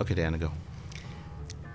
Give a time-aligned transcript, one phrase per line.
[0.00, 0.52] Okay, Diana, go.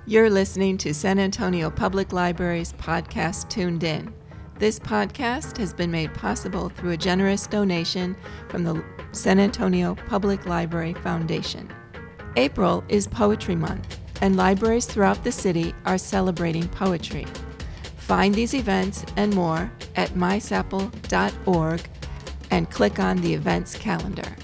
[0.06, 4.14] You're listening to San Antonio Public Library's podcast Tuned In.
[4.58, 8.16] This podcast has been made possible through a generous donation
[8.48, 11.72] from the San Antonio Public Library Foundation.
[12.36, 17.26] April is Poetry Month, and libraries throughout the city are celebrating poetry.
[17.98, 21.82] Find these events and more at mysapl.org
[22.52, 24.36] and click on the events calendar.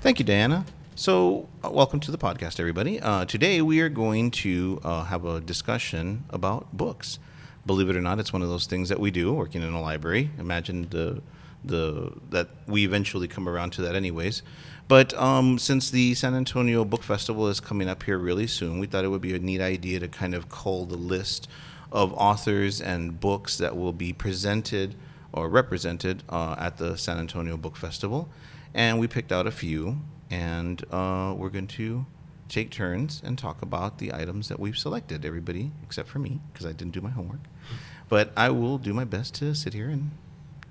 [0.00, 0.66] Thank you, Diana.
[0.98, 2.98] So, uh, welcome to the podcast, everybody.
[2.98, 7.20] Uh, today we are going to uh, have a discussion about books.
[7.64, 9.80] Believe it or not, it's one of those things that we do working in a
[9.80, 10.32] library.
[10.40, 11.22] Imagine the
[11.64, 14.42] the that we eventually come around to that, anyways.
[14.88, 18.88] But um, since the San Antonio Book Festival is coming up here really soon, we
[18.88, 21.46] thought it would be a neat idea to kind of cull the list
[21.92, 24.96] of authors and books that will be presented
[25.32, 28.28] or represented uh, at the San Antonio Book Festival.
[28.74, 32.06] And we picked out a few, and uh, we're going to
[32.48, 35.24] take turns and talk about the items that we've selected.
[35.24, 37.40] Everybody except for me, because I didn't do my homework.
[38.08, 40.10] But I will do my best to sit here and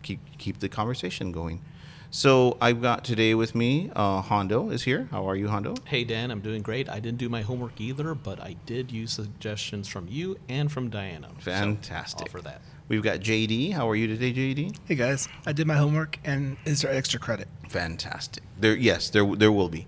[0.02, 1.62] keep keep the conversation going.
[2.10, 5.08] So I've got today with me, uh, Hondo is here.
[5.12, 5.76] How are you, Hondo?
[5.86, 6.90] Hey Dan, I'm doing great.
[6.90, 10.90] I didn't do my homework either, but I did use suggestions from you and from
[10.90, 11.30] Diana.
[11.40, 12.22] Fantastic.
[12.22, 12.62] all for that.
[12.88, 13.74] We've got JD.
[13.74, 14.78] How are you today, JD?
[14.86, 17.50] Hey guys, I did my homework, and is there extra credit?
[17.68, 18.44] Fantastic.
[18.58, 19.86] There, yes, there, there will be.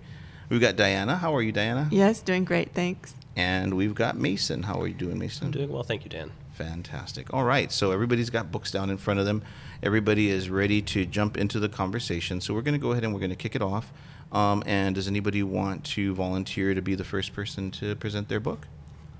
[0.50, 1.16] We've got Diana.
[1.16, 1.88] How are you, Diana?
[1.90, 3.14] Yes, doing great, thanks.
[3.36, 4.64] And we've got Mason.
[4.64, 5.46] How are you doing, Mason?
[5.46, 6.32] I'm doing well, thank you, Dan.
[6.60, 7.32] Fantastic.
[7.32, 7.72] All right.
[7.72, 9.42] So everybody's got books down in front of them.
[9.82, 12.40] Everybody is ready to jump into the conversation.
[12.40, 13.92] So we're going to go ahead and we're going to kick it off.
[14.32, 18.40] Um, and does anybody want to volunteer to be the first person to present their
[18.40, 18.68] book?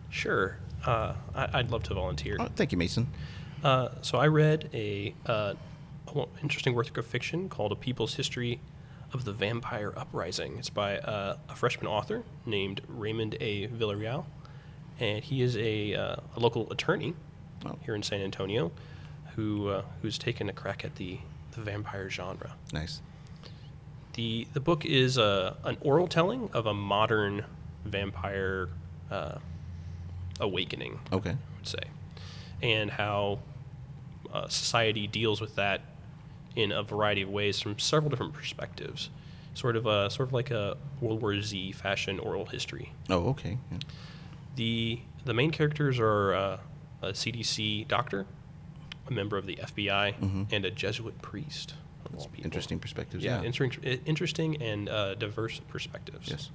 [0.09, 2.37] Sure, uh, I, I'd love to volunteer.
[2.39, 3.09] Oh, thank you, Mason.
[3.65, 5.55] Uh, so I read a, uh,
[6.43, 8.61] interesting work of fiction called A People's History
[9.13, 10.59] of the Vampire Uprising.
[10.59, 13.69] It's by uh, a freshman author named Raymond A.
[13.69, 14.27] Villarreal,
[14.99, 17.15] and he is a, uh, a local attorney
[17.65, 17.77] Oh.
[17.85, 18.73] here in San Antonio
[19.37, 21.19] who uh, who's taken a crack at the,
[21.53, 22.55] the vampire genre.
[22.73, 23.01] Nice.
[24.15, 27.45] The the book is a, an oral telling of a modern
[27.85, 28.69] vampire
[29.11, 29.39] uh,
[30.41, 31.01] awakening.
[31.13, 31.31] Okay.
[31.31, 31.83] I would say,
[32.63, 33.39] and how
[34.33, 35.83] uh, society deals with that
[36.57, 39.11] in a variety of ways from several different perspectives.
[39.55, 42.93] Sort of a sort of like a World War Z fashion oral history.
[43.09, 43.59] Oh, okay.
[43.71, 43.79] Yeah.
[44.57, 46.59] The the main characters are uh,
[47.03, 48.27] a CDC doctor,
[49.09, 50.47] a member of the FBI, Mhm.
[50.53, 51.75] and a Jesuit priest.
[52.43, 53.23] Interesting perspectives.
[53.25, 53.47] Yeah, Yeah.
[53.47, 53.71] inter-
[54.05, 56.29] interesting and uh, diverse perspectives.
[56.29, 56.51] Yes.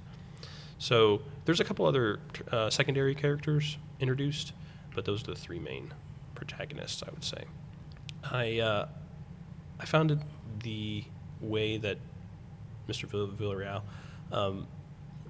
[0.78, 2.20] So there's a couple other
[2.52, 4.52] uh, secondary characters introduced,
[4.94, 5.94] but those are the three main
[6.34, 7.44] protagonists, I would say.
[8.30, 8.88] I uh,
[9.80, 10.18] I found it
[10.62, 11.04] the
[11.40, 11.98] way that
[12.88, 13.04] Mr.
[13.08, 13.82] Vill- Villarreal
[14.32, 14.66] um,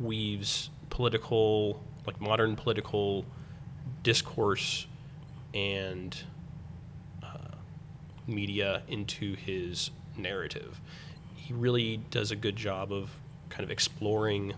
[0.01, 3.25] weaves political, like modern political
[4.03, 4.87] discourse
[5.57, 6.17] and
[7.23, 7.57] uh,
[8.27, 10.81] media into his narrative.
[11.35, 13.11] He really does a good job of
[13.49, 14.53] kind of exploring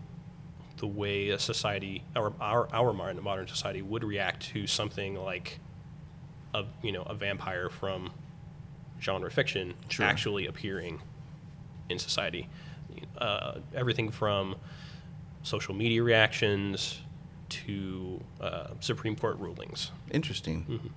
[0.78, 5.60] the way a society, our our, our modern, modern society, would react to something like
[6.54, 8.10] a you know a vampire from
[9.00, 10.04] genre fiction Sure.
[10.06, 11.00] actually appearing
[11.88, 12.48] in society.
[13.16, 14.56] Uh, everything from
[15.42, 17.00] social media reactions
[17.50, 19.90] to uh, Supreme Court rulings.
[20.10, 20.64] Interesting.
[20.68, 20.90] Mhm.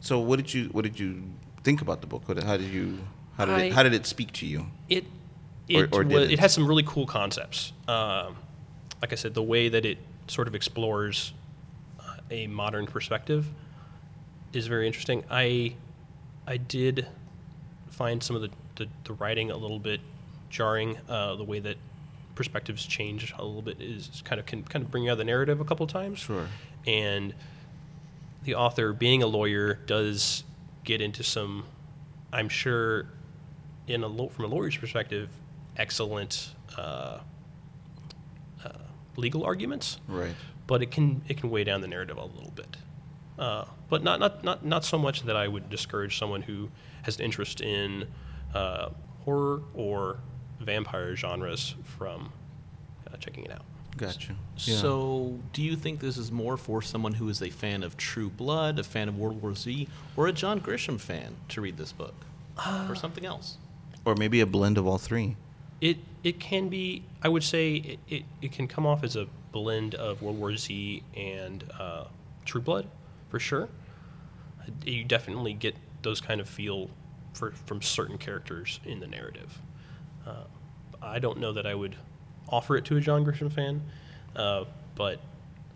[0.00, 1.22] So, what did you what did you
[1.64, 2.28] think about the book?
[2.28, 2.98] What, how did you
[3.36, 4.66] how did it, how did it speak to you?
[4.88, 5.04] It
[5.68, 6.30] it or wa- didn't?
[6.32, 7.72] it has some really cool concepts.
[7.86, 8.36] Um,
[9.02, 9.98] like I said, the way that it
[10.28, 11.32] sort of explores
[12.00, 13.46] uh, a modern perspective
[14.52, 15.24] is very interesting.
[15.30, 15.74] I
[16.46, 17.06] I did
[17.90, 20.00] find some of the, the, the writing a little bit
[20.50, 20.98] jarring.
[21.08, 21.76] Uh, the way that
[22.38, 25.60] perspectives change a little bit is kind of can kind of bring out the narrative
[25.60, 26.46] a couple times Sure.
[26.86, 27.34] and
[28.44, 30.44] the author being a lawyer does
[30.84, 31.64] get into some
[32.32, 33.06] i'm sure
[33.88, 35.28] in a from a lawyer's perspective
[35.76, 37.18] excellent uh,
[38.64, 38.68] uh,
[39.16, 40.34] legal arguments Right.
[40.68, 42.76] but it can it can weigh down the narrative a little bit
[43.38, 46.68] uh, but not, not not not so much that i would discourage someone who
[47.02, 48.06] has an interest in
[48.54, 48.90] uh,
[49.24, 50.18] horror or
[50.60, 52.32] vampire genres from
[53.06, 53.64] uh, checking it out
[53.96, 54.36] Gotcha.
[54.58, 54.76] Yeah.
[54.76, 58.28] So, do you think this is more for someone who is a fan of True
[58.28, 61.90] Blood, a fan of World War Z, or a John Grisham fan to read this
[61.90, 62.14] book,
[62.88, 63.56] or something else?
[64.04, 65.36] or maybe a blend of all three.
[65.80, 67.04] It it can be.
[67.22, 70.56] I would say it, it, it can come off as a blend of World War
[70.56, 72.04] Z and uh,
[72.44, 72.86] True Blood,
[73.28, 73.68] for sure.
[74.84, 76.90] You definitely get those kind of feel
[77.34, 79.60] for from certain characters in the narrative.
[80.28, 80.34] Uh,
[81.00, 81.96] I don't know that I would
[82.48, 83.82] offer it to a John Grisham fan.
[84.36, 84.64] uh,
[84.94, 85.20] but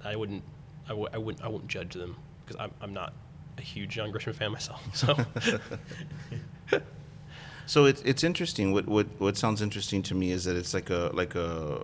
[0.04, 0.42] I wouldn't,
[0.86, 3.12] I, w- I wouldn't, I won't judge them because I'm, I'm not
[3.58, 4.82] a huge John Grisham fan myself.
[4.94, 5.16] So
[7.66, 8.72] So it's it's interesting.
[8.72, 11.80] What what what sounds interesting to me is that it's like a like a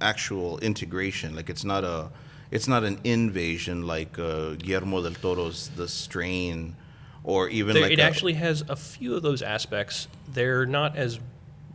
[0.00, 1.34] actual integration.
[1.34, 2.10] Like it's not a
[2.52, 6.76] it's not an invasion like uh, Guillermo del Toro's The Strain,
[7.24, 10.06] or even there, like it a- actually has a few of those aspects.
[10.32, 11.18] They're not as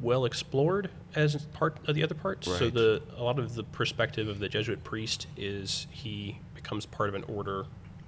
[0.02, 2.48] well explored as part of the other parts.
[2.48, 7.10] So the a lot of the perspective of the Jesuit priest is he becomes part
[7.10, 7.66] of an order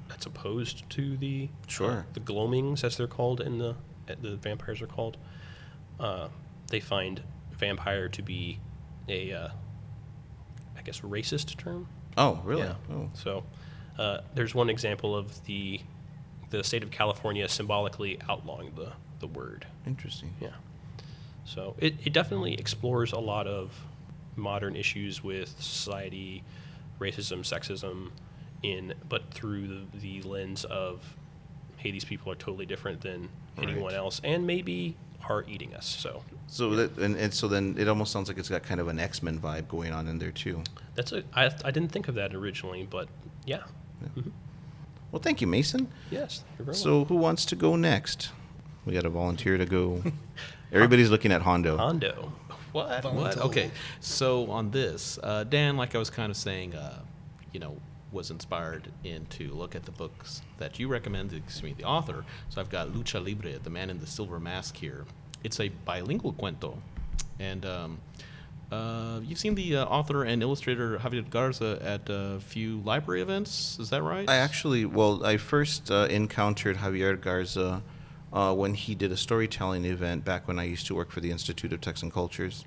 [0.09, 2.05] that's opposed to the Sure.
[2.13, 3.69] the gloamings as they're called in the
[4.09, 5.17] uh, the vampires are called.
[5.99, 6.27] Uh,
[6.69, 8.59] they find vampire to be
[9.07, 9.47] a uh,
[10.77, 11.87] I guess racist term.
[12.17, 12.63] Oh really?
[12.63, 12.75] Yeah.
[12.91, 13.09] Oh.
[13.13, 13.43] So
[13.97, 15.79] uh, there's one example of the
[16.49, 19.65] the state of California symbolically outlawing the, the word.
[19.87, 20.35] Interesting.
[20.39, 20.49] Yeah.
[21.45, 23.85] So it, it definitely explores a lot of
[24.35, 26.43] modern issues with society,
[26.99, 28.11] racism, sexism,
[28.63, 31.15] in but through the, the lens of
[31.77, 33.93] hey, these people are totally different than anyone Right.
[33.95, 34.95] else, and maybe
[35.29, 35.85] are eating us.
[35.85, 38.87] So So that and, and so then it almost sounds like it's got kind of
[38.87, 40.63] an X Men vibe going on in there too.
[40.95, 43.09] that's a I, I didn't think of that originally, but
[43.45, 43.63] yeah.
[44.17, 44.31] Mhm.
[45.11, 45.91] Well, thank you, Mason.
[46.09, 46.43] Yes.
[46.71, 48.31] So who wants to go next?
[48.85, 50.01] We got a volunteer to go.
[50.71, 51.77] Everybody's looking at Hondo.
[51.77, 52.33] Hondo.
[52.71, 52.89] What?
[52.89, 53.03] What?
[53.03, 53.37] Voluntold.
[53.45, 53.71] Okay.
[53.99, 56.99] So on this, uh, Dan, like I was kind of saying, uh,
[57.51, 57.77] you know,
[58.11, 62.25] was inspired in to look at the books that you recommended to me, the author.
[62.49, 65.05] So I've got Lucha Libre, The Man in the Silver Mask here.
[65.43, 66.77] It's a bilingual cuento,
[67.39, 67.99] and um,
[68.71, 73.77] uh, you've seen the uh, author and illustrator Javier Garza at a few library events.
[73.79, 74.29] Is that right?
[74.29, 77.83] I actually, well, I first uh, encountered Javier Garza
[78.33, 81.29] uh, when he did a storytelling event back when I used to work for the
[81.29, 82.65] Institute of Texan Cultures.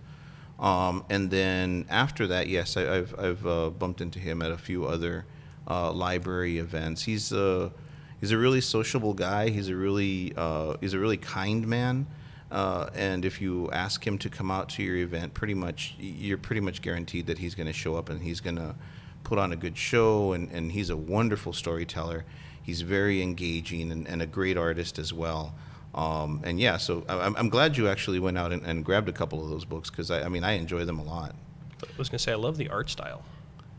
[0.60, 4.56] Um, and then after that, yes, I, I've, I've uh, bumped into him at a
[4.56, 5.26] few other
[5.68, 7.02] uh, library events.
[7.02, 7.72] He's a,
[8.20, 9.50] he's a really sociable guy.
[9.50, 12.06] He's a really, uh, he's a really kind man.
[12.48, 16.38] Uh, and if you ask him to come out to your event, pretty much you're
[16.38, 18.76] pretty much guaranteed that he's going to show up and he's going to
[19.24, 20.32] put on a good show.
[20.32, 22.24] And, and he's a wonderful storyteller.
[22.66, 25.54] He's very engaging and, and a great artist as well.
[25.94, 29.08] Um, and yeah, so I, I'm, I'm glad you actually went out and, and grabbed
[29.08, 31.36] a couple of those books because I, I mean I enjoy them a lot.
[31.80, 33.22] I was going to say, I love the art style.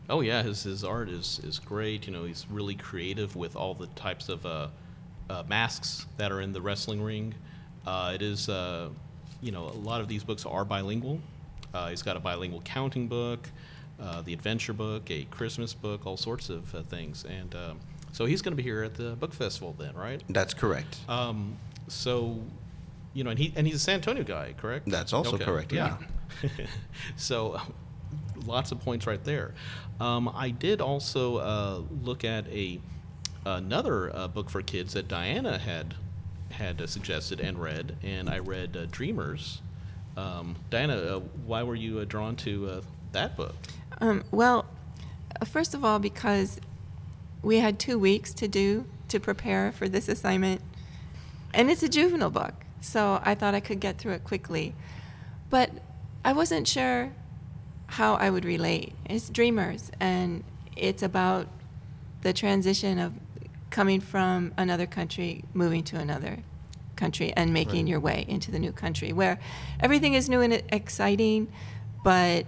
[0.08, 2.06] Oh yeah, his his art is is great.
[2.06, 4.68] You know, he's really creative with all the types of uh,
[5.28, 7.34] uh, masks that are in the wrestling ring.
[7.86, 8.88] Uh, it is, uh,
[9.42, 11.20] you know, a lot of these books are bilingual.
[11.74, 13.50] Uh, he's got a bilingual counting book,
[14.00, 17.26] uh, the adventure book, a Christmas book, all sorts of uh, things.
[17.28, 17.80] And um,
[18.12, 20.22] so he's going to be here at the book festival then, right?
[20.28, 20.98] That's correct.
[21.08, 21.56] Um,
[21.88, 22.40] so,
[23.14, 24.88] you know, and he and he's a San Antonio guy, correct?
[24.88, 25.96] That's also correct, yeah.
[27.16, 27.60] so,
[28.46, 29.54] lots of points right there.
[30.00, 32.80] Um, I did also uh, look at a
[33.44, 35.94] another uh, book for kids that Diana had
[36.50, 39.60] had uh, suggested and read, and I read uh, Dreamers.
[40.16, 42.80] Um, Diana, uh, why were you uh, drawn to uh,
[43.12, 43.54] that book?
[44.00, 44.66] Um, well,
[45.40, 46.60] uh, first of all, because
[47.42, 50.60] we had two weeks to do to prepare for this assignment,
[51.54, 54.74] and it's a juvenile book, so I thought I could get through it quickly.
[55.50, 55.70] But
[56.24, 57.12] I wasn't sure
[57.86, 58.92] how I would relate.
[59.06, 60.44] It's Dreamers, and
[60.76, 61.48] it's about
[62.22, 63.14] the transition of
[63.70, 66.38] coming from another country, moving to another
[66.96, 67.90] country, and making Right.
[67.90, 69.38] your way into the new country, where
[69.80, 71.48] everything is new and exciting,
[72.02, 72.44] but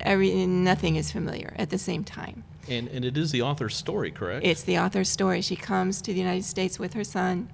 [0.00, 2.44] every nothing is familiar at the same time.
[2.68, 4.44] And and it is the author's story, correct?
[4.44, 5.40] It's the author's story.
[5.40, 7.48] She comes to the United States with her son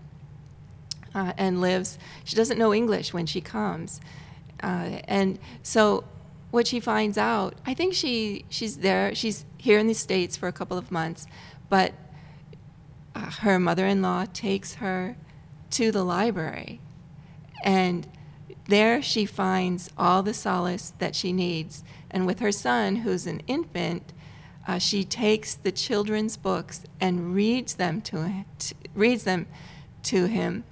[1.14, 1.98] uh, and lives.
[2.24, 4.00] She doesn't know English when she comes,
[4.62, 6.04] uh, and so
[6.50, 9.14] what she finds out, I think she she's there.
[9.14, 11.26] She's here in the states for a couple of months,
[11.68, 11.92] but
[13.14, 15.16] uh, her mother-in-law takes her
[15.70, 16.80] to the library,
[17.64, 18.06] and
[18.66, 21.82] there she finds all the solace that she needs.
[22.10, 24.12] And with her son, who's an infant,
[24.66, 29.46] uh, she takes the children's books and reads them to, to reads them
[30.04, 30.64] to him,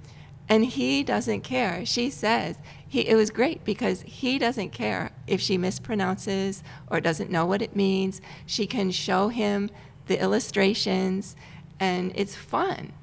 [0.47, 1.85] and he doesn't care.
[1.85, 2.57] She says
[2.87, 7.61] he, it was great because he doesn't care if she mispronounces or doesn't know what
[7.61, 8.21] it means.
[8.45, 9.69] She can show him
[10.07, 11.35] the illustrations,
[11.79, 12.93] and it's fun.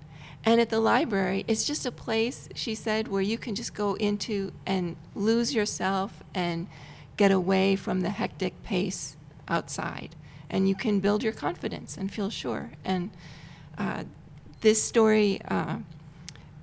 [0.45, 3.95] And at the library, it's just a place, she said, where you can just go
[3.95, 6.68] into and lose yourself and
[7.16, 9.16] get away from the hectic pace
[9.49, 10.14] outside.
[10.50, 12.70] And you can build your confidence and feel sure.
[12.84, 13.10] And
[13.76, 14.04] uh,
[14.60, 15.78] this story, uh,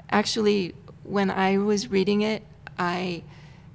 [0.09, 0.73] actually,
[1.03, 2.43] when I was reading it,
[2.79, 3.23] I,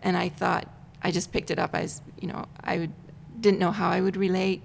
[0.02, 0.68] and I thought,
[1.02, 2.92] I just picked it up as, you know, I would,
[3.40, 4.62] didn't know how I would relate.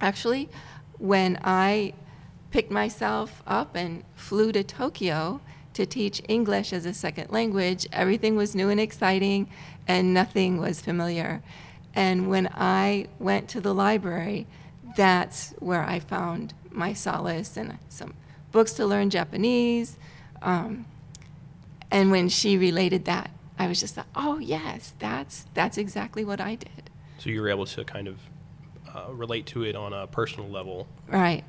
[0.00, 0.48] Actually,
[0.98, 1.92] when I
[2.50, 5.40] picked myself up and flew to Tokyo
[5.74, 9.48] to teach English as a second language, everything was new and exciting
[9.86, 11.42] and nothing was familiar.
[11.94, 14.46] And when I went to the library,
[14.96, 18.14] that's where I found my solace and some
[18.52, 19.98] books to learn Japanese.
[20.42, 20.86] Um,
[21.90, 26.40] and when she related that, I was just like, oh yes, that's that's exactly what
[26.40, 26.90] I did.
[27.18, 28.18] So you were able to kind of
[28.94, 30.86] uh, relate to it on a personal level.
[31.08, 31.44] Right.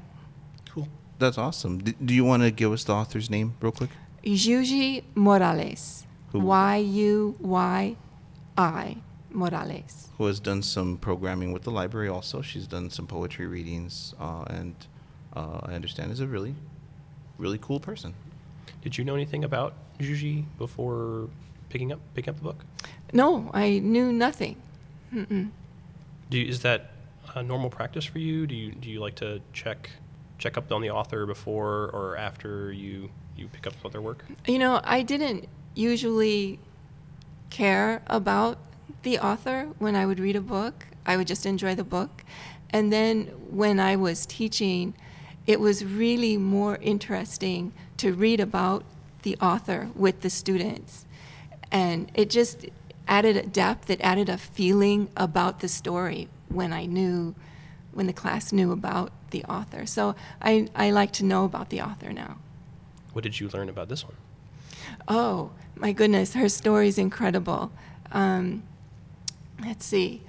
[0.69, 0.89] Cool.
[1.19, 1.79] That's awesome.
[1.79, 3.91] D- do you want to give us the author's name real quick?
[4.23, 6.05] Yuyi Morales.
[6.31, 6.39] Who?
[6.39, 7.95] Y U Y
[8.57, 8.97] I
[9.31, 10.09] Morales.
[10.17, 12.41] Who has done some programming with the library also.
[12.41, 14.75] She's done some poetry readings, uh, and
[15.35, 16.55] uh, I understand is a really,
[17.37, 18.13] really cool person.
[18.81, 21.29] Did you know anything about Yuyi before
[21.69, 22.65] picking up picking up the book?
[23.13, 24.55] No, I knew nothing.
[25.13, 25.51] Mm-mm.
[26.29, 26.91] Do you, is that
[27.35, 28.47] a normal practice for you?
[28.47, 29.89] Do you do you like to check
[30.37, 34.25] check up on the author before or after you you pick up other work?
[34.47, 36.59] You know, I didn't usually
[37.49, 38.57] care about
[39.03, 40.87] the author when I would read a book.
[41.05, 42.23] I would just enjoy the book.
[42.69, 44.93] And then when I was teaching,
[45.47, 48.83] it was really more interesting to read about
[49.23, 51.05] the author with the students.
[51.71, 52.65] And it just
[53.07, 57.35] added a depth, it added a feeling about the story when I knew,
[57.93, 59.85] when the class knew about the author.
[59.85, 62.37] So I, I like to know about the author now.
[63.13, 64.15] What did you learn about this one?
[65.07, 67.71] Oh, my goodness, her story is incredible.
[68.11, 68.63] Um,
[69.65, 70.21] let's see.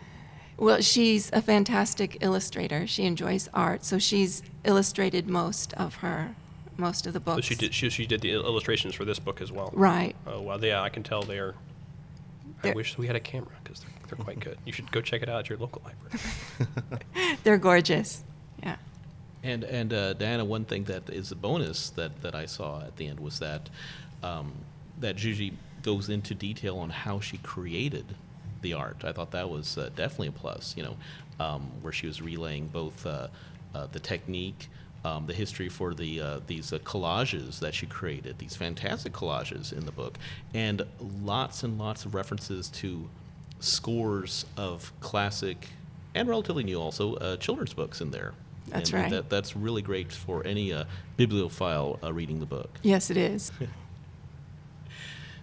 [0.59, 2.87] Well, she's a fantastic illustrator.
[2.87, 6.37] She enjoys art, so she's illustrated most of her,
[6.77, 7.47] most of the So books.
[7.47, 9.71] she did she, she did the illustrations for this book as well.
[9.73, 10.15] Right.
[10.27, 11.55] Oh well, yeah, I can tell they are.
[12.63, 14.59] I They're- wish we had a camera because they're, they're quite good.
[14.65, 17.37] You should go check it out at your local library.
[17.45, 18.23] They're gorgeous.
[18.63, 18.77] Yeah.
[19.43, 22.97] And and uh, Diana, one thing that is a bonus that, that I saw at
[22.99, 23.69] the end was that
[24.23, 24.53] um,
[25.01, 28.15] that Yuyi goes into detail on how she created
[28.63, 29.05] the art.
[29.05, 30.75] I thought that was uh, definitely a plus.
[30.77, 30.97] You know,
[31.39, 33.29] um, where she was relaying both uh,
[33.75, 34.69] uh, the technique,
[35.05, 39.73] um, the history for the uh, these uh, collages that she created, these fantastic collages
[39.73, 40.17] in the book,
[40.55, 40.83] and
[41.23, 43.09] lots and lots of references to
[43.61, 45.69] scores of classic
[46.15, 48.33] and relatively new also uh, children's books in there.
[48.69, 49.11] That's And right.
[49.11, 50.85] That, that's really great for any uh,
[51.17, 52.71] bibliophile uh, reading the book.
[52.83, 53.51] Yes, it is.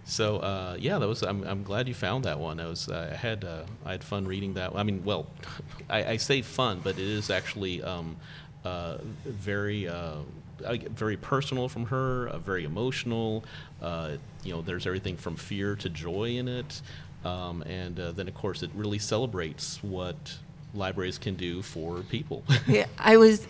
[0.04, 1.22] So uh, yeah, that was.
[1.22, 2.60] I'm, I'm glad you found that one.
[2.60, 2.88] I was.
[2.88, 3.44] I had.
[3.44, 4.74] Uh, I had fun reading that.
[4.74, 5.26] I mean, well,
[5.90, 8.16] I, I say fun, but it is actually um,
[8.64, 9.88] uh, very.
[9.88, 10.16] Uh,
[10.60, 12.28] very personal from her.
[12.28, 13.44] Uh, very emotional.
[13.80, 16.82] Uh, you know, there's everything from fear to joy in it,
[17.24, 20.36] um, and uh, then of course it really celebrates what
[20.74, 22.44] libraries can do for people.
[22.68, 23.46] yeah, I was,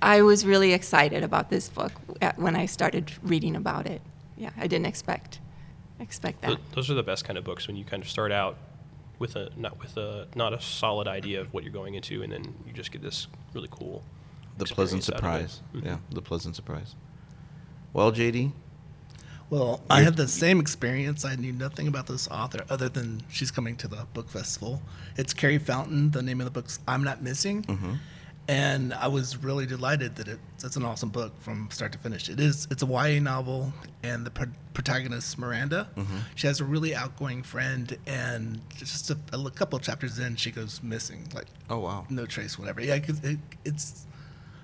[0.00, 1.92] I was really excited about this book
[2.36, 4.02] when I started reading about it.
[4.36, 5.40] Yeah, I didn't expect,
[6.00, 6.48] expect that.
[6.48, 8.56] Th- those are the best kind of books when you kind of start out
[9.18, 12.32] with a not with a not a solid idea of what you're going into, and
[12.32, 14.02] then you just get this really cool.
[14.58, 15.50] The pleasant experience out of it.
[15.50, 15.60] surprise.
[15.74, 15.84] Mhm.
[15.84, 16.94] Yeah, the pleasant surprise.
[17.92, 18.52] Well, JD,
[19.50, 21.26] Well, I had the same experience.
[21.26, 24.80] I knew nothing about this author other than she's coming to the book festival.
[25.18, 26.10] It's Carrie Fountain.
[26.12, 27.98] The name of the book's I'm Not Missing.
[28.48, 32.28] And I was really delighted that it, it's an awesome book from start to finish.
[32.28, 32.66] It is.
[32.72, 33.72] It's a YA novel,
[34.02, 35.88] and the pro- protagonist Miranda,
[36.34, 40.50] she has a really outgoing friend, and just a, a couple of chapters in, she
[40.50, 41.28] goes missing.
[41.32, 42.04] Like Oh, wow.
[42.10, 42.80] no trace, whatever.
[42.80, 44.06] Yeah, it, it's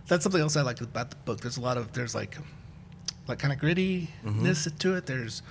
[0.08, 1.40] that's something else I like about the book.
[1.40, 2.36] There's a lot of there's like
[3.28, 5.06] like kind of grittiness to it.
[5.06, 5.42] There's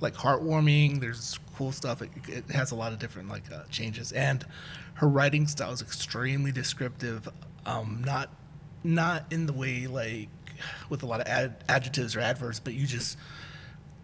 [0.00, 1.00] like heartwarming.
[1.00, 2.00] There's cool stuff.
[2.00, 4.44] It, it has a lot of different like uh, changes, and
[4.94, 7.28] her writing style is extremely descriptive.
[7.66, 8.30] Um, not
[8.82, 10.28] not in the way like
[10.88, 13.16] with a lot of ad, adjectives or adverbs, but you just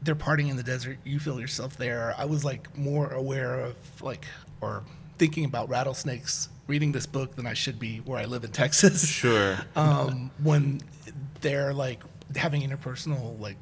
[0.02, 0.98] they're partying in the desert.
[1.04, 2.14] You feel yourself there.
[2.16, 4.26] I was like more aware of like
[4.60, 4.82] or
[5.18, 9.06] thinking about rattlesnakes reading this book than I should be where I live in Texas.
[9.06, 9.58] Sure.
[9.76, 10.80] um, when
[11.40, 12.02] they're like
[12.36, 13.56] having interpersonal like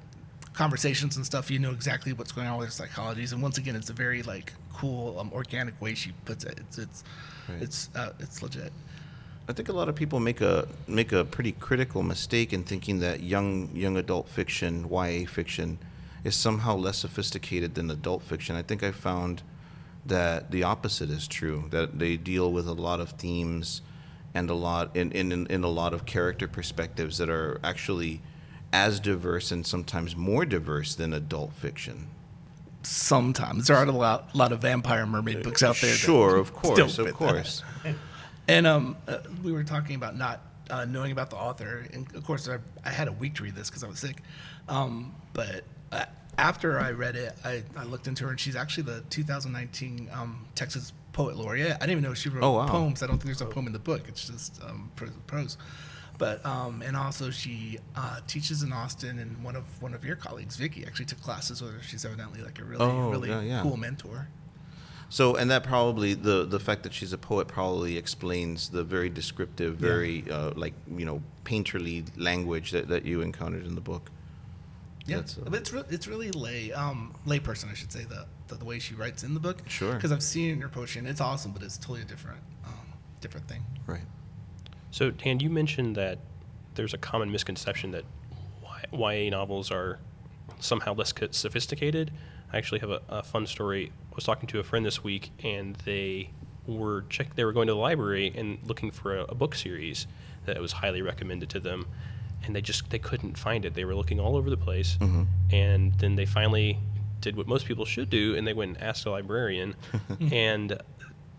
[0.52, 3.32] conversations and stuff, you know exactly what's going on with their psychologies.
[3.32, 6.58] And once again, it's a very like cool, um, organic way she puts it.
[6.60, 7.04] It's it's
[7.48, 7.62] Right.
[7.62, 8.72] it's uh, it's legit.
[9.48, 13.00] I think a lot of people make a make a pretty critical mistake in thinking
[13.00, 15.78] that young young adult fiction, YA fiction,
[16.22, 18.56] is somehow less sophisticated than adult fiction.
[18.56, 19.42] I think I found
[20.04, 21.64] that the opposite is true.
[21.70, 23.80] That they deal with a lot of themes
[24.34, 28.20] and a lot in in, in, a lot of character perspectives that are actually
[28.70, 32.08] as diverse and sometimes more diverse than adult fiction.
[32.82, 35.94] Sometimes there are a lot, lot of vampire mermaid books out there.
[35.94, 37.06] Sure, of course, of
[37.82, 37.96] that.
[38.48, 40.40] And um, uh, we were talking about not
[40.70, 43.54] uh, knowing about the author, and of course, I, I had a week to read
[43.54, 44.22] this because I was sick.
[44.68, 46.06] Um, but uh,
[46.38, 50.46] after I read it, I, I looked into her, and she's actually the 2019 um,
[50.54, 51.72] Texas Poet Laureate.
[51.72, 52.66] I didn't even know she wrote Oh, wow.
[52.68, 53.02] poems.
[53.02, 54.02] I don't think there's a poem in the book.
[54.08, 55.10] It's just um, prose.
[55.26, 55.56] prose.
[56.16, 60.16] But um, and also she uh, teaches in Austin, and one of one of your
[60.16, 61.82] colleagues, Vicky, actually took classes with her.
[61.82, 63.62] She's evidently like a really Oh, really yeah, yeah.
[63.62, 64.26] cool mentor.
[65.10, 69.08] So, and that probably the the fact that she's a poet probably explains the very
[69.08, 74.10] descriptive, very uh, like you know painterly language that, that you encountered in the book.
[75.06, 78.26] Yeah, That's, uh, but it's re- it's really lay um layperson, I should say, the,
[78.48, 79.62] the the way she writes in the book.
[79.66, 79.94] Sure.
[79.94, 82.40] Because I've seen it in your poetry, and it's awesome, but it's totally a different
[82.66, 82.72] um,
[83.22, 83.62] different thing.
[83.86, 84.02] Right.
[84.90, 86.18] So, Dan, you mentioned that
[86.74, 88.04] there's a common misconception that
[88.92, 89.98] Y- YA novels are
[90.60, 92.10] somehow less sophisticated.
[92.52, 93.92] I actually have a, a fun story.
[94.18, 96.30] I was talking to a friend this week, and they
[96.66, 97.36] were check.
[97.36, 100.08] They were going to the library and looking for a, a book series
[100.44, 101.86] that was highly recommended to them,
[102.42, 103.74] and they just they couldn't find it.
[103.74, 105.22] They were looking all over the place, mm-hmm.
[105.54, 106.80] and then they finally
[107.20, 109.76] did what most people should do, and they went and asked a librarian,
[110.32, 110.76] and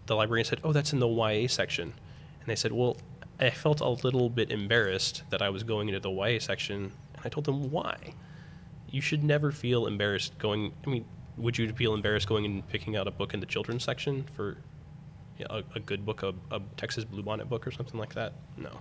[0.05, 1.93] the librarian said, "Oh, that's in the YA section."
[2.39, 2.95] And they said, "Well,
[3.41, 7.25] I felt a little bit embarrassed that I was going into the YA section." And
[7.25, 8.13] I told them, "Why?
[8.89, 10.71] You should never feel embarrassed going.
[10.87, 11.03] I mean,
[11.37, 14.57] would you feel embarrassed going and picking out a book in the children's section for
[15.37, 18.33] you know, a, a good book, a, a Texas Bluebonnet book or something like that?
[18.57, 18.71] No.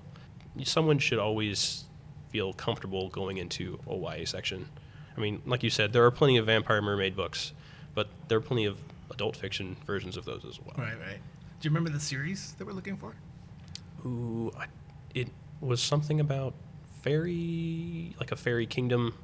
[0.65, 1.85] Someone should always
[2.31, 4.69] feel comfortable going into a YA section.
[5.17, 7.53] I mean, like you said, there are plenty of vampire mermaid books,
[7.95, 8.79] but there are plenty of
[9.11, 10.75] adult fiction versions of those as well.
[10.77, 11.19] Right, right.
[11.61, 13.15] Do you remember the series that we're looking for?
[14.07, 14.67] Ooh, I,
[15.15, 15.29] it
[15.61, 16.55] was something about
[17.03, 19.15] fairy, like a fairy kingdom,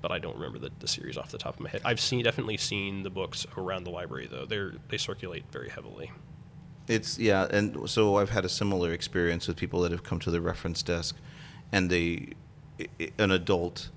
[0.00, 1.80] but I don't remember the, the series off the top of my head.
[1.84, 4.46] I've seen definitely seen the books around the library though.
[4.46, 6.10] They're they circulate very heavily.
[6.88, 10.30] It's yeah, and so I've had a similar experience with people that have come to
[10.30, 11.16] the reference desk,
[11.72, 12.34] and they,
[13.18, 13.90] an adult,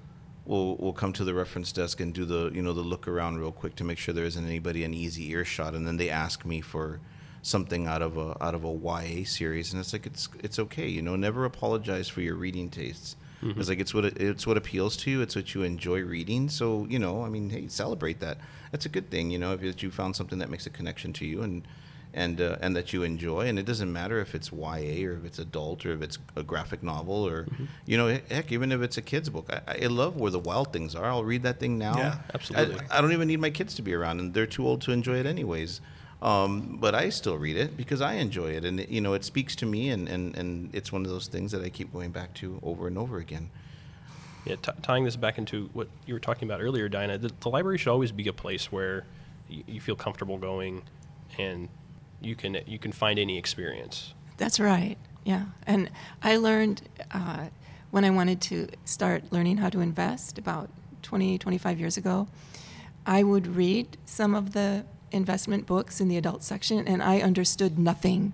[0.46, 3.38] will will come to the reference desk and do the you know the look around
[3.40, 6.46] real quick to make sure there isn't anybody in easy earshot, and then they ask
[6.46, 7.00] me for
[7.42, 10.88] something out of a out of a YA series, and it's like it's it's okay,
[10.88, 13.16] you know, never apologize for your reading tastes.
[13.42, 15.22] It's like it's what it, it's what appeals to you.
[15.22, 16.50] It's what you enjoy reading.
[16.50, 18.38] So you know, I mean, hey, celebrate that.
[18.72, 21.26] That's a good thing, you know, if you found something that makes a connection to
[21.26, 21.64] you and
[22.14, 23.48] and uh, and that you enjoy.
[23.48, 26.44] And it doesn't matter if it's YA or if it's adult or if it's a
[26.44, 27.48] graphic novel or
[27.86, 29.50] you know, heck, even if it's a kid's book.
[29.52, 31.06] I, I love where the wild things are.
[31.06, 31.98] I'll read that thing now.
[31.98, 32.80] Yeah, absolutely.
[32.90, 34.92] I, I don't even need my kids to be around, and they're too old to
[34.92, 35.82] enjoy it anyways.
[36.22, 39.24] Um, but I still read it because I enjoy it, and it, you know, it
[39.24, 42.12] speaks to me, and, and, and it's one of those things that I keep going
[42.12, 43.50] back to over and over again.
[44.46, 47.50] Yeah, t- tying this back into what you were talking about earlier, Diana, the, the
[47.50, 49.06] library should always be a place where
[49.50, 50.84] y- you feel comfortable going,
[51.38, 51.70] and
[52.22, 54.14] you can you can find any experience.
[54.38, 54.98] That's right.
[55.24, 55.46] Yeah.
[55.68, 55.90] And
[56.24, 57.48] I learned uh,
[57.92, 60.70] when I wanted to start learning how to invest about
[61.04, 62.28] 20, 25 years ago,
[63.06, 67.78] I would read some of the investment books in the adult section and I understood
[67.78, 68.34] nothing.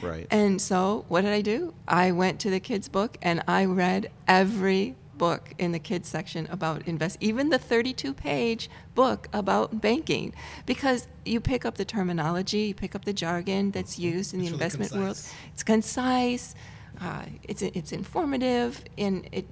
[0.00, 0.26] Right.
[0.30, 1.74] And so what did I do?
[1.86, 6.48] I went to the kids' book and I read every book in the kids section
[6.50, 10.34] about invest even the 32 page book about banking
[10.66, 14.46] because you pick up the terminology you pick up the jargon that's used in the
[14.46, 15.20] It's really investment world
[15.52, 16.56] it's concise
[17.00, 19.46] uh, it's it's informative and it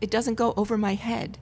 [0.00, 1.38] it doesn't go over my head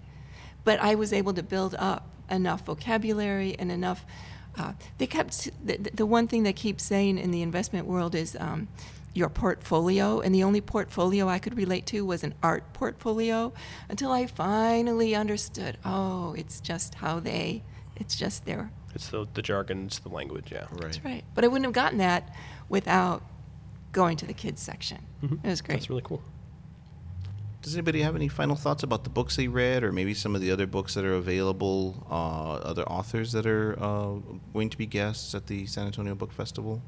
[0.62, 4.04] but I was able to build up enough vocabulary and enough.
[4.56, 8.36] Uh, they kept the, the one thing they keep saying in the investment world is
[8.40, 8.68] um,
[9.14, 13.52] your portfolio, and the only portfolio I could relate to was an art portfolio
[13.88, 15.78] until I finally understood.
[15.84, 17.62] Oh, it's just how they,
[17.96, 18.70] it's just their.
[18.94, 20.50] It's the the jargon, it's the language.
[20.52, 20.66] Yeah.
[20.70, 20.80] right.
[20.80, 21.24] That's right.
[21.34, 22.34] But I wouldn't have gotten that
[22.68, 23.22] without
[23.92, 24.98] going to the kids section.
[25.22, 25.44] Mhm.
[25.44, 25.76] It was great.
[25.76, 26.22] That's really cool.
[27.66, 30.40] Does anybody have any final thoughts about the books they read, or maybe some of
[30.40, 34.20] the other books that are available, uh, other authors that are uh,
[34.52, 36.80] going to be guests at the San Antonio Book Festival?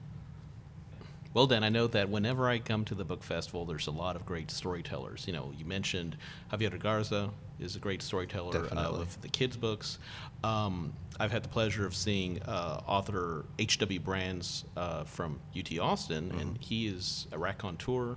[1.35, 4.15] Well, Dan, I know that whenever I come to the book festival, there's a lot
[4.15, 5.27] of great storytellers.
[5.27, 6.17] You know, you mentioned
[6.53, 9.99] Javier Garza is a great storyteller uh, with the kids' books.
[10.45, 13.99] Um, I've had the pleasure of seeing uh, author H.W.
[13.99, 18.17] Brands uh, from UT Austin, and he is a raconteur.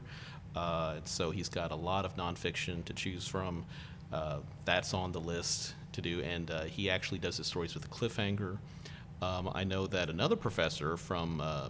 [0.56, 3.66] Uh, so he's got a lot of nonfiction to choose from.
[4.12, 7.86] Uh, that's on the list to do, and uh, he actually does his stories with
[7.86, 8.58] a cliffhanger.
[9.22, 11.70] Um, I know that another professor from uh,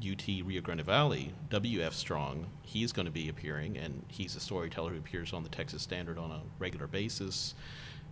[0.00, 1.92] UT Rio Grande Valley, W.F.
[1.92, 5.82] Strong, he's going to be appearing, and he's a storyteller who appears on the Texas
[5.82, 7.54] Standard on a regular basis.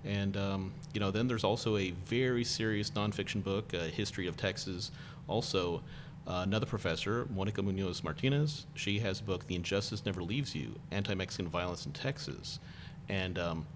[0.04, 4.36] And, um, you know, then there's also a very serious nonfiction book, uh, History of
[4.36, 4.90] Texas,
[5.28, 5.82] also
[6.30, 10.76] Uh, another professor, Monica Munoz Martinez, she has a book, The Injustice Never Leaves You
[10.92, 12.60] Anti Mexican Violence in Texas.
[13.08, 13.66] And um,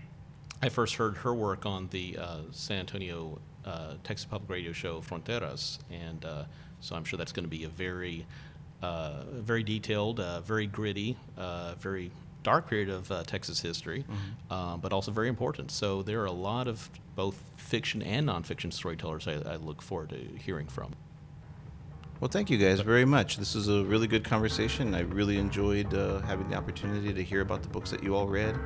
[0.62, 5.00] I first heard her work on the uh, San Antonio, uh, Texas Public Radio show
[5.00, 5.78] Fronteras.
[5.90, 6.44] And uh,
[6.78, 8.24] so I'm sure that's going to be a very,
[8.82, 12.12] uh, very detailed, uh, very gritty, uh, very
[12.44, 14.04] dark period of uh, Texas history,
[14.52, 15.72] um, but also very important.
[15.72, 20.10] So there are a lot of both fiction and nonfiction storytellers I, I look forward
[20.10, 20.94] to hearing from.
[22.24, 23.36] Well, thank you guys very much.
[23.36, 24.94] This is a really good conversation.
[24.94, 28.28] I really enjoyed uh, having the opportunity to hear about the books that you all
[28.28, 28.58] read.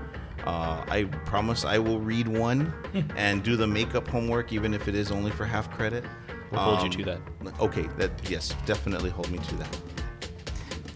[0.45, 2.73] Uh, I promise I will read one
[3.17, 6.05] and do the makeup homework, even if it is only for half credit.
[6.53, 7.21] We'll hold you to that.
[7.59, 9.77] Okay, that yes, definitely hold me to that.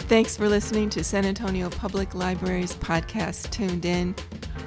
[0.06, 4.14] Thanks for listening to San Antonio Public Library's podcast, Tuned In.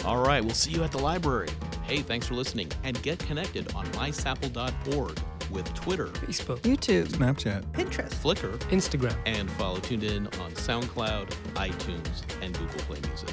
[0.04, 1.48] All right, we'll see you at the library.
[1.84, 5.18] Hey, thanks for listening, and get connected on mysapl.org
[5.52, 7.64] with Twitter, Facebook, YouTube, Snapchat.
[7.72, 8.14] Pinterest.
[8.16, 9.16] Flickr, Instagram.
[9.26, 13.30] and follow Tuned In on SoundCloud, iTunes, and Google Play Music.